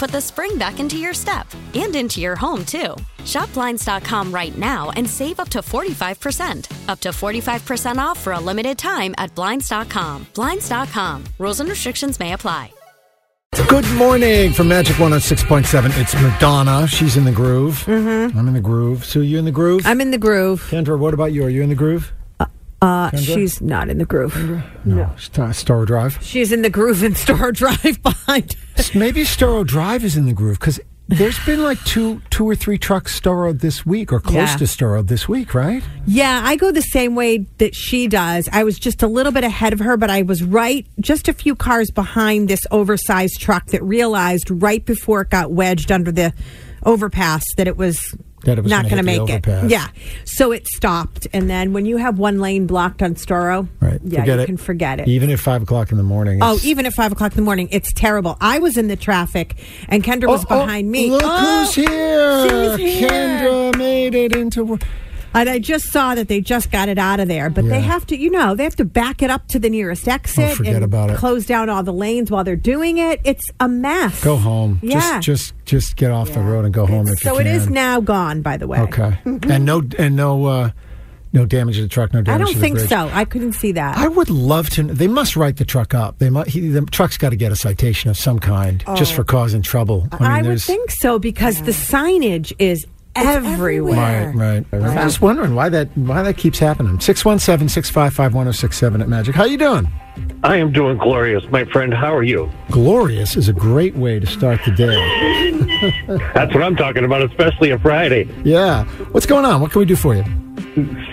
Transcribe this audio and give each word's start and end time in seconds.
put 0.00 0.10
the 0.10 0.20
spring 0.20 0.56
back 0.56 0.80
into 0.80 0.96
your 0.96 1.12
step 1.12 1.46
and 1.74 1.94
into 1.94 2.20
your 2.20 2.34
home, 2.34 2.64
too. 2.64 2.96
Shop 3.26 3.52
Blinds.com 3.52 4.32
right 4.32 4.56
now 4.56 4.90
and 4.96 5.08
save 5.08 5.38
up 5.38 5.50
to 5.50 5.58
45%. 5.58 6.88
Up 6.88 7.00
to 7.00 7.10
45% 7.10 7.98
off 7.98 8.18
for 8.18 8.32
a 8.32 8.40
limited 8.40 8.78
time 8.78 9.14
at 9.18 9.32
Blinds.com. 9.34 10.26
Blinds.com. 10.34 11.24
Rules 11.38 11.60
and 11.60 11.68
restrictions 11.68 12.18
may 12.18 12.32
apply. 12.32 12.72
Good 13.68 13.88
morning 13.96 14.52
from 14.52 14.68
Magic 14.68 14.96
106.7. 14.96 16.00
It's 16.00 16.14
Madonna. 16.14 16.86
She's 16.86 17.16
in 17.16 17.24
the 17.24 17.32
groove. 17.32 17.84
Mm-hmm. 17.84 18.38
I'm 18.38 18.48
in 18.48 18.54
the 18.54 18.60
groove. 18.60 19.04
So 19.04 19.20
you 19.20 19.38
in 19.38 19.44
the 19.44 19.52
groove? 19.52 19.82
I'm 19.84 20.00
in 20.00 20.12
the 20.12 20.18
groove. 20.18 20.62
Kendra, 20.70 20.98
what 20.98 21.12
about 21.12 21.32
you? 21.32 21.44
Are 21.44 21.50
you 21.50 21.62
in 21.62 21.68
the 21.68 21.74
groove? 21.74 22.12
Uh, 22.82 23.14
she's 23.16 23.60
not 23.60 23.88
in 23.90 23.98
the 23.98 24.06
groove. 24.06 24.34
No. 24.86 25.10
Star, 25.18 25.50
Storrow 25.50 25.86
Drive. 25.86 26.18
She's 26.22 26.50
in 26.50 26.62
the 26.62 26.70
groove 26.70 27.02
in 27.02 27.12
Storrow 27.12 27.52
Drive 27.52 28.02
behind. 28.02 28.56
Maybe 28.94 29.22
Storrow 29.22 29.66
Drive 29.66 30.02
is 30.04 30.16
in 30.16 30.24
the 30.24 30.32
groove 30.32 30.58
because 30.58 30.80
there's 31.06 31.38
been 31.44 31.62
like 31.62 31.82
two, 31.84 32.22
two 32.30 32.48
or 32.48 32.54
three 32.54 32.78
trucks 32.78 33.18
Storrow 33.20 33.58
this 33.58 33.84
week 33.84 34.12
or 34.12 34.20
close 34.20 34.34
Yeah. 34.52 34.56
to 34.56 34.64
Storrow 34.64 35.06
this 35.06 35.28
week, 35.28 35.52
right? 35.54 35.82
Yeah, 36.06 36.40
I 36.44 36.56
go 36.56 36.70
the 36.72 36.80
same 36.80 37.14
way 37.16 37.38
that 37.58 37.74
she 37.74 38.06
does. 38.06 38.48
I 38.50 38.64
was 38.64 38.78
just 38.78 39.02
a 39.02 39.08
little 39.08 39.32
bit 39.32 39.44
ahead 39.44 39.72
of 39.74 39.80
her, 39.80 39.96
but 39.98 40.08
I 40.08 40.22
was 40.22 40.42
right 40.42 40.86
just 41.00 41.28
a 41.28 41.32
few 41.34 41.54
cars 41.56 41.90
behind 41.90 42.48
this 42.48 42.60
oversized 42.70 43.40
truck 43.40 43.66
that 43.66 43.82
realized 43.82 44.50
right 44.50 44.82
before 44.86 45.20
it 45.22 45.30
got 45.30 45.50
wedged 45.52 45.90
under 45.92 46.12
the 46.12 46.32
overpass 46.86 47.42
that 47.56 47.66
it 47.66 47.76
was 47.76 48.14
That 48.44 48.58
it 48.58 48.62
was 48.62 48.70
not 48.70 48.84
gonna 48.88 49.02
going 49.02 49.26
to 49.26 49.32
make 49.34 49.46
it. 49.46 49.70
Yeah. 49.70 49.88
So 50.24 50.50
it 50.52 50.66
stopped. 50.66 51.26
And 51.32 51.50
then 51.50 51.72
when 51.72 51.84
you 51.84 51.98
have 51.98 52.18
one 52.18 52.38
lane 52.40 52.66
blocked 52.66 53.02
on 53.02 53.14
Storrow, 53.14 53.68
Right. 53.80 54.00
yeah, 54.02 54.20
Forget 54.20 54.36
you 54.38 54.42
it. 54.42 54.46
can 54.46 54.56
forget 54.56 55.00
it. 55.00 55.08
Even 55.08 55.30
at 55.30 55.38
five 55.38 55.62
o'clock 55.62 55.90
in 55.92 55.98
the 55.98 56.02
morning. 56.02 56.38
Oh, 56.42 56.58
even 56.64 56.86
at 56.86 56.94
five 56.94 57.12
o'clock 57.12 57.32
in 57.32 57.36
the 57.36 57.42
morning, 57.42 57.68
it's 57.70 57.92
terrible. 57.92 58.36
I 58.40 58.58
was 58.58 58.76
in 58.78 58.88
the 58.88 58.96
traffic, 58.96 59.56
and 59.88 60.02
Kendra 60.02 60.28
was 60.28 60.44
Oh, 60.44 60.46
oh, 60.50 60.64
behind 60.64 60.90
me. 60.90 61.10
Look 61.10 61.22
Oh, 61.24 61.64
who's 61.64 61.74
here. 61.74 62.78
here. 62.78 63.08
Kendra 63.08 63.76
made 63.76 64.14
it 64.14 64.34
into 64.34 64.64
work. 64.64 64.80
And 65.32 65.48
I 65.48 65.58
just 65.60 65.92
saw 65.92 66.14
that 66.16 66.26
they 66.28 66.40
just 66.40 66.72
got 66.72 66.88
it 66.88 66.98
out 66.98 67.20
of 67.20 67.28
there, 67.28 67.50
but 67.50 67.64
Yeah. 67.64 67.70
they 67.70 67.80
have 67.80 68.04
to, 68.08 68.16
you 68.18 68.30
know, 68.30 68.54
they 68.56 68.64
have 68.64 68.74
to 68.76 68.84
back 68.84 69.22
it 69.22 69.30
up 69.30 69.46
to 69.48 69.58
the 69.60 69.70
nearest 69.70 70.08
exit 70.08 70.50
Oh, 70.52 70.54
forget 70.56 70.74
and 70.74 70.84
about 70.84 71.10
it. 71.10 71.16
close 71.18 71.46
down 71.46 71.68
all 71.68 71.82
the 71.84 71.92
lanes 71.92 72.30
while 72.30 72.42
they're 72.42 72.56
doing 72.56 72.98
it. 72.98 73.20
It's 73.24 73.44
a 73.60 73.68
mess. 73.68 74.24
Go 74.24 74.36
home. 74.36 74.80
Yeah. 74.82 75.20
Just, 75.20 75.22
just, 75.22 75.64
just 75.66 75.96
get 75.96 76.10
off 76.10 76.32
the 76.32 76.40
road 76.40 76.64
and 76.64 76.74
go 76.74 76.84
home 76.86 77.06
if 77.06 77.20
so 77.20 77.38
it 77.38 77.46
is 77.46 77.70
now 77.70 78.00
gone, 78.00 78.42
by 78.42 78.56
the 78.56 78.66
way. 78.66 78.80
Okay. 78.80 79.18
and 79.24 79.64
no, 79.64 79.82
and 79.98 80.16
no, 80.16 80.44
uh, 80.46 80.70
no 81.32 81.46
damage 81.46 81.76
to 81.76 81.82
the 81.82 81.88
truck. 81.88 82.12
No 82.12 82.22
damage. 82.22 82.40
I 82.40 82.44
don't 82.52 82.60
think 82.60 82.74
bridge. 82.78 82.88
so. 82.88 83.08
I 83.12 83.24
couldn't 83.24 83.52
see 83.52 83.70
that. 83.70 83.96
I 83.98 84.08
would 84.08 84.30
love 84.30 84.68
to. 84.70 84.82
They 84.82 85.06
must 85.06 85.36
write 85.36 85.58
the 85.58 85.64
truck 85.64 85.94
up. 85.94 86.18
They 86.18 86.28
must. 86.28 86.50
He, 86.50 86.66
the 86.68 86.82
truck's 86.86 87.16
got 87.18 87.30
to 87.30 87.36
get 87.36 87.52
a 87.52 87.56
citation 87.56 88.10
of 88.10 88.16
some 88.18 88.40
kind 88.40 88.82
just 88.96 89.12
for 89.12 89.22
causing 89.22 89.62
trouble. 89.62 90.08
I 90.10 90.18
mean, 90.18 90.28
Oh. 90.28 90.34
I 90.34 90.42
would 90.42 90.60
think 90.60 90.90
so 90.90 91.20
because 91.20 91.62
the 91.62 91.70
signage 91.70 92.52
is 92.58 92.84
everywhere. 93.14 94.32
Right, 94.34 94.64
right. 94.72 94.82
I'm 94.82 95.08
just 95.08 95.20
wondering 95.20 95.54
why 95.54 95.68
that 95.68 95.88
why 95.96 96.22
that 96.22 96.36
keeps 96.36 96.58
happening. 96.58 96.98
617-655-1067 96.98 99.00
at 99.00 99.08
Magic. 99.08 99.34
How 99.34 99.44
you 99.44 99.58
doing? 99.58 99.88
I 100.42 100.56
am 100.56 100.72
doing 100.72 100.98
glorious, 100.98 101.44
my 101.50 101.64
friend. 101.66 101.92
How 101.94 102.14
are 102.14 102.22
you? 102.22 102.50
Glorious 102.70 103.36
is 103.36 103.48
a 103.48 103.52
great 103.52 103.94
way 103.94 104.18
to 104.18 104.26
start 104.26 104.60
the 104.64 104.72
day. 104.72 105.50
That's 106.34 106.52
what 106.54 106.62
I'm 106.62 106.76
talking 106.76 107.04
about, 107.04 107.22
especially 107.22 107.70
a 107.70 107.78
Friday. 107.78 108.28
Yeah. 108.44 108.84
What's 109.12 109.26
going 109.26 109.44
on? 109.44 109.60
What 109.60 109.70
can 109.72 109.80
we 109.80 109.84
do 109.86 109.96
for 109.96 110.14
you? 110.14 110.24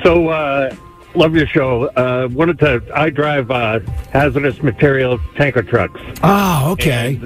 So, 0.04 0.30
uh, 0.30 0.76
love 1.16 1.36
your 1.36 1.48
show. 1.48 1.88
Uh, 1.90 2.28
wanted 2.32 2.60
to. 2.60 2.82
I 2.94 3.10
drive 3.10 3.50
uh, 3.52 3.80
hazardous 4.12 4.62
material 4.62 5.20
tanker 5.36 5.64
trucks. 5.64 6.00
Oh, 6.24 6.72
okay. 6.74 7.20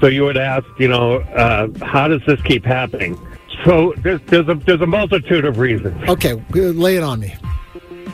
So 0.00 0.06
you 0.06 0.24
would 0.24 0.36
ask, 0.36 0.66
you 0.78 0.88
know, 0.88 1.20
uh, 1.20 1.68
how 1.84 2.08
does 2.08 2.22
this 2.26 2.40
keep 2.42 2.64
happening? 2.64 3.18
So 3.64 3.94
there's 3.98 4.20
there's 4.26 4.48
a 4.48 4.54
there's 4.54 4.80
a 4.80 4.86
multitude 4.86 5.44
of 5.44 5.58
reasons. 5.58 6.08
Okay, 6.08 6.34
lay 6.52 6.96
it 6.96 7.02
on 7.02 7.20
me. 7.20 7.34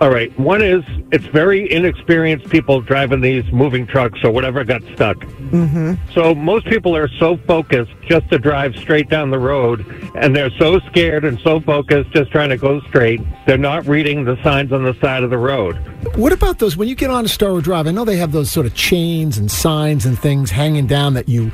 All 0.00 0.10
right. 0.10 0.37
One 0.38 0.60
is 0.60 0.82
it's 1.12 1.25
very 1.27 1.71
inexperienced 1.71 2.49
people 2.50 2.81
driving 2.81 3.21
these 3.21 3.44
moving 3.53 3.87
trucks 3.87 4.19
or 4.25 4.33
whatever 4.33 4.65
got 4.65 4.83
stuck. 4.94 5.16
Mm-hmm. 5.19 5.94
So 6.12 6.34
most 6.34 6.66
people 6.66 6.97
are 6.97 7.09
so 7.21 7.37
focused 7.37 7.93
just 8.03 8.28
to 8.31 8.38
drive 8.38 8.75
straight 8.75 9.09
down 9.09 9.31
the 9.31 9.38
road, 9.38 9.87
and 10.16 10.34
they're 10.34 10.50
so 10.59 10.81
scared 10.81 11.25
and 11.25 11.38
so 11.41 11.60
focused 11.60 12.10
just 12.10 12.33
trying 12.33 12.49
to 12.49 12.56
go 12.56 12.81
straight. 12.88 13.21
They're 13.47 13.56
not 13.56 13.87
reading 13.87 14.25
the 14.25 14.37
signs 14.43 14.72
on 14.72 14.83
the 14.83 14.94
side 15.00 15.22
of 15.22 15.31
the 15.31 15.38
road. 15.38 15.77
What 16.16 16.33
about 16.33 16.59
those 16.59 16.77
when 16.77 16.88
you 16.88 16.97
get 16.97 17.10
on 17.10 17.25
a 17.25 17.28
Storrow 17.28 17.62
Drive? 17.62 17.87
I 17.87 17.93
know 17.93 18.04
they 18.04 18.16
have 18.16 18.33
those 18.33 18.50
sort 18.50 18.66
of 18.66 18.75
chains 18.75 19.38
and 19.38 19.49
signs 19.49 20.04
and 20.06 20.19
things 20.19 20.50
hanging 20.50 20.88
down 20.88 21.15
that 21.15 21.28
you 21.28 21.53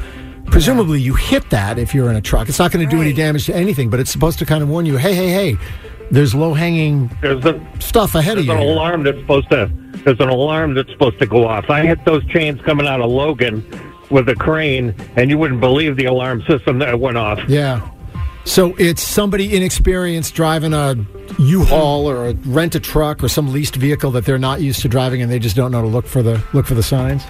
presumably 0.50 1.00
you 1.00 1.14
hit 1.14 1.50
that 1.50 1.78
if 1.78 1.94
you're 1.94 2.10
in 2.10 2.16
a 2.16 2.20
truck. 2.20 2.48
It's 2.48 2.58
not 2.58 2.72
going 2.72 2.88
to 2.88 2.90
do 2.90 3.00
any 3.00 3.12
damage 3.12 3.46
to 3.46 3.54
anything, 3.54 3.90
but 3.90 4.00
it's 4.00 4.10
supposed 4.10 4.38
to 4.40 4.46
kind 4.46 4.62
of 4.62 4.68
warn 4.68 4.86
you, 4.86 4.96
hey, 4.96 5.14
hey, 5.14 5.28
hey, 5.28 5.58
there's 6.10 6.34
low 6.34 6.54
hanging 6.54 7.08
stuff 7.78 8.14
ahead 8.14 8.38
of 8.38 8.46
there's 8.46 8.58
you. 8.58 8.68
an 8.68 8.76
alarm 8.76 9.04
that's 9.04 9.18
supposed 9.20 9.48
to 9.50 9.70
there's 10.04 10.20
an 10.20 10.28
alarm 10.28 10.74
that's 10.74 10.90
supposed 10.90 11.18
to 11.18 11.26
go 11.26 11.46
off. 11.46 11.68
I 11.68 11.86
hit 11.86 12.04
those 12.04 12.24
chains 12.26 12.60
coming 12.62 12.86
out 12.86 13.00
of 13.00 13.10
Logan 13.10 13.64
with 14.10 14.28
a 14.28 14.34
crane, 14.34 14.94
and 15.16 15.30
you 15.30 15.38
wouldn't 15.38 15.60
believe 15.60 15.96
the 15.96 16.06
alarm 16.06 16.42
system 16.48 16.78
that 16.80 16.98
went 16.98 17.16
off. 17.16 17.38
Yeah. 17.48 17.88
So 18.44 18.74
it's 18.78 19.02
somebody 19.02 19.54
inexperienced 19.54 20.34
driving 20.34 20.72
a 20.72 20.96
U-Haul 21.38 22.08
or 22.08 22.28
a 22.28 22.32
rent 22.32 22.74
a 22.74 22.80
truck 22.80 23.22
or 23.22 23.28
some 23.28 23.52
leased 23.52 23.76
vehicle 23.76 24.10
that 24.12 24.24
they're 24.24 24.38
not 24.38 24.60
used 24.60 24.80
to 24.82 24.88
driving 24.88 25.22
and 25.22 25.30
they 25.30 25.38
just 25.38 25.54
don't 25.54 25.70
know 25.70 25.82
to 25.82 25.86
look 25.86 26.06
for 26.06 26.22
the 26.22 26.42
look 26.52 26.66
for 26.66 26.74
the 26.74 26.82
signs. 26.82 27.22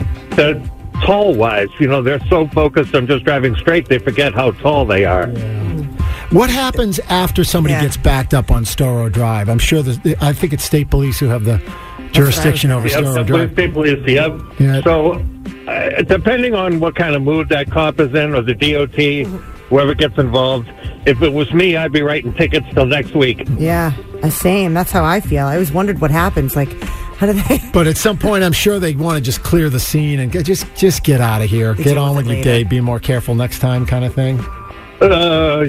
Tall 1.04 1.34
wise, 1.34 1.68
you 1.78 1.86
know, 1.88 2.02
they're 2.02 2.24
so 2.28 2.46
focused 2.48 2.94
on 2.94 3.06
just 3.06 3.24
driving 3.24 3.54
straight, 3.56 3.88
they 3.88 3.98
forget 3.98 4.34
how 4.34 4.50
tall 4.52 4.84
they 4.84 5.04
are. 5.04 5.26
What 6.30 6.48
happens 6.50 7.00
after 7.08 7.42
somebody 7.42 7.74
Yeah. 7.74 7.82
gets 7.82 7.96
backed 7.96 8.34
up 8.34 8.50
on 8.50 8.64
Storrow 8.64 9.10
Drive? 9.10 9.48
I'm 9.48 9.58
sure 9.58 9.82
the 9.82 10.16
I 10.20 10.32
think 10.32 10.52
it's 10.52 10.62
state 10.64 10.88
police 10.90 11.18
who 11.18 11.26
have 11.26 11.44
the 11.44 11.60
jurisdiction 12.12 12.70
over 12.70 12.86
Yep, 12.88 12.98
Storrow 13.00 13.14
the 13.14 13.22
Drive. 13.24 13.52
state 13.52 13.72
police, 13.72 13.98
yep. 14.06 14.38
Yeah. 14.58 14.80
So, 14.82 15.20
uh, 15.66 16.02
depending 16.02 16.54
on 16.54 16.78
what 16.80 16.94
kind 16.94 17.14
of 17.16 17.22
mood 17.22 17.48
that 17.48 17.70
cop 17.70 17.98
is 18.00 18.14
in, 18.14 18.34
or 18.34 18.42
the 18.42 18.54
DOT, 18.54 19.26
whoever 19.68 19.94
gets 19.94 20.18
involved, 20.18 20.68
if 21.06 21.20
it 21.22 21.32
was 21.32 21.52
me, 21.52 21.76
I'd 21.76 21.92
be 21.92 22.02
writing 22.02 22.32
tickets 22.34 22.66
till 22.74 22.86
next 22.86 23.14
week. 23.14 23.46
Yeah, 23.58 23.92
same. 24.28 24.74
That's 24.74 24.92
how 24.92 25.04
I 25.04 25.20
feel. 25.20 25.46
I 25.46 25.54
always 25.54 25.72
wondered 25.72 26.00
what 26.00 26.10
happens. 26.12 26.54
Like, 26.54 26.70
how 26.72 26.78
do 26.78 26.84
they? 26.84 26.99
But 27.72 27.86
at 27.86 27.96
some 27.96 28.16
point, 28.18 28.42
I'm 28.44 28.52
sure 28.52 28.78
they 28.78 28.94
want 28.94 29.16
to 29.16 29.20
just 29.22 29.42
clear 29.42 29.68
the 29.70 29.80
scene 29.80 30.20
and 30.20 30.32
get, 30.32 30.44
just 30.46 30.66
just 30.74 31.04
get 31.04 31.20
out 31.20 31.42
of 31.42 31.50
here. 31.50 31.74
Get 31.74 31.96
on 31.98 32.16
with 32.16 32.26
with 32.26 32.26
your 32.26 32.36
later. 32.44 32.50
day. 32.50 32.64
Be 32.64 32.80
more 32.80 32.98
careful 32.98 33.34
next 33.34 33.58
time, 33.58 33.84
kind 33.86 34.04
of 34.04 34.14
thing. 34.14 34.40
Uh, 35.00 35.66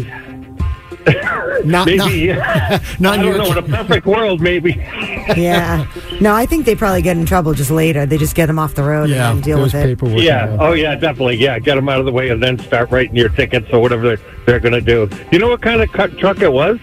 Not- 1.65 1.85
maybe. 1.87 2.27
not 2.99 3.13
I 3.13 3.15
in 3.15 3.21
don't 3.21 3.37
know. 3.37 3.51
In 3.51 3.57
a 3.57 3.61
perfect 3.63 4.05
world, 4.05 4.41
maybe. 4.41 4.73
Yeah. 5.37 5.85
No, 6.19 6.33
I 6.33 6.45
think 6.45 6.65
they 6.65 6.75
probably 6.75 7.01
get 7.01 7.15
in 7.15 7.25
trouble 7.25 7.53
just 7.53 7.71
later. 7.71 8.05
They 8.05 8.17
just 8.17 8.35
get 8.35 8.47
them 8.47 8.59
off 8.59 8.73
the 8.75 8.83
road 8.83 9.09
yeah, 9.09 9.31
and 9.31 9.41
deal 9.41 9.61
with 9.61 9.73
it. 9.75 9.85
paperwork. 9.85 10.19
Yeah. 10.21 10.51
involved. 10.51 10.61
Oh, 10.63 10.73
yeah. 10.73 10.95
Definitely. 10.95 11.35
Yeah. 11.37 11.57
Get 11.59 11.75
them 11.75 11.87
out 11.89 11.99
of 11.99 12.05
the 12.05 12.11
way 12.11 12.29
and 12.29 12.41
then 12.43 12.57
start 12.59 12.91
writing 12.91 13.15
your 13.15 13.29
tickets 13.29 13.67
or 13.71 13.79
whatever 13.79 14.03
they're, 14.15 14.25
they're 14.45 14.59
going 14.59 14.73
to 14.73 14.81
do. 14.81 15.09
You 15.31 15.39
know 15.39 15.47
what 15.49 15.61
kind 15.61 15.81
of 15.81 15.91
cu- 15.91 16.15
truck 16.17 16.41
it 16.41 16.51
was? 16.51 16.79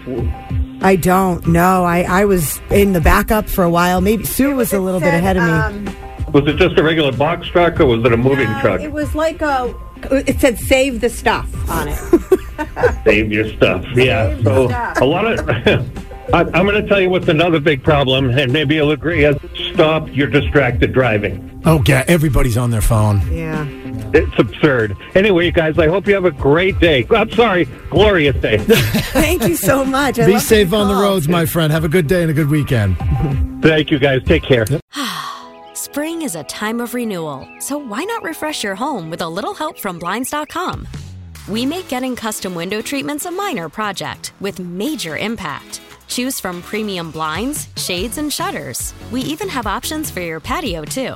I 0.81 0.95
don't 0.95 1.45
know. 1.47 1.83
I, 1.83 2.01
I 2.03 2.25
was 2.25 2.59
in 2.71 2.93
the 2.93 3.01
backup 3.01 3.47
for 3.49 3.63
a 3.63 3.69
while. 3.69 4.01
Maybe 4.01 4.23
Sue 4.25 4.55
was 4.55 4.73
a 4.73 4.79
little 4.79 4.99
bit 4.99 5.13
ahead 5.13 5.37
of 5.37 5.43
me. 5.43 5.49
Um, 5.89 6.31
Was 6.33 6.47
it 6.47 6.57
just 6.57 6.77
a 6.77 6.83
regular 6.83 7.11
box 7.11 7.47
truck 7.47 7.79
or 7.79 7.85
was 7.85 8.03
it 8.05 8.13
a 8.13 8.17
moving 8.17 8.47
truck? 8.61 8.81
It 8.81 8.91
was 8.91 9.13
like 9.15 9.41
a. 9.41 9.73
It 10.11 10.39
said 10.39 10.57
"Save 10.57 11.01
the 11.01 11.09
stuff" 11.09 11.47
on 11.69 11.89
it. 11.89 13.03
Save 13.03 13.31
your 13.33 13.49
stuff. 13.57 13.83
Yeah. 13.95 14.33
Save 14.35 14.43
So 14.45 14.67
stuff. 14.69 15.01
a 15.01 15.05
lot 15.05 15.25
of. 15.25 15.49
I, 16.33 16.41
I'm 16.41 16.65
going 16.67 16.79
to 16.81 16.87
tell 16.87 17.01
you 17.01 17.09
what's 17.09 17.27
another 17.27 17.59
big 17.59 17.83
problem, 17.83 18.29
and 18.29 18.53
maybe 18.53 18.75
you'll 18.75 18.91
agree. 18.91 19.27
Stop 19.73 20.07
your 20.15 20.27
distracted 20.27 20.93
driving. 20.93 21.59
Oh, 21.65 21.83
yeah. 21.87 22.05
Everybody's 22.07 22.55
on 22.55 22.69
their 22.69 22.81
phone. 22.81 23.19
Yeah. 23.35 23.65
It's 24.13 24.39
absurd. 24.39 24.97
Anyway, 25.15 25.45
you 25.45 25.51
guys, 25.51 25.77
I 25.77 25.87
hope 25.87 26.07
you 26.07 26.13
have 26.13 26.25
a 26.25 26.31
great 26.31 26.79
day. 26.79 27.05
I'm 27.09 27.29
sorry, 27.31 27.65
glorious 27.89 28.35
day. 28.37 28.57
Thank 29.13 29.43
you 29.47 29.55
so 29.55 29.85
much. 29.85 30.19
I 30.19 30.25
Be 30.25 30.39
safe 30.39 30.71
you 30.71 30.77
on 30.77 30.87
the 30.87 31.01
roads, 31.01 31.27
my 31.27 31.45
friend. 31.45 31.71
Have 31.71 31.83
a 31.83 31.89
good 31.89 32.07
day 32.07 32.21
and 32.21 32.31
a 32.31 32.33
good 32.33 32.49
weekend. 32.49 32.97
Thank 33.61 33.91
you, 33.91 33.99
guys. 33.99 34.23
Take 34.23 34.43
care. 34.43 34.65
Spring 35.73 36.21
is 36.21 36.35
a 36.35 36.43
time 36.43 36.81
of 36.81 36.93
renewal, 36.93 37.47
so 37.59 37.77
why 37.77 38.03
not 38.03 38.23
refresh 38.23 38.63
your 38.63 38.75
home 38.75 39.09
with 39.09 39.21
a 39.21 39.29
little 39.29 39.53
help 39.53 39.79
from 39.79 39.99
Blinds.com? 39.99 40.87
We 41.47 41.65
make 41.65 41.87
getting 41.87 42.15
custom 42.15 42.53
window 42.53 42.81
treatments 42.81 43.25
a 43.25 43.31
minor 43.31 43.69
project 43.69 44.33
with 44.39 44.59
major 44.59 45.17
impact. 45.17 45.81
Choose 46.07 46.39
from 46.39 46.61
premium 46.61 47.11
blinds, 47.11 47.69
shades, 47.75 48.17
and 48.17 48.31
shutters. 48.31 48.93
We 49.11 49.21
even 49.21 49.47
have 49.49 49.67
options 49.67 50.11
for 50.11 50.21
your 50.21 50.39
patio, 50.39 50.83
too. 50.83 51.15